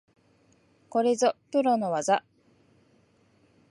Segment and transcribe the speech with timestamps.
[0.89, 2.23] これぞプロの技